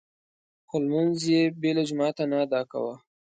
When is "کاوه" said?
2.71-2.93